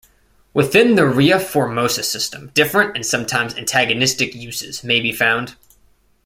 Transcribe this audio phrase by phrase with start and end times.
[0.55, 5.55] Within the Ria Formosa system, different and sometimes antagonistic uses may be found.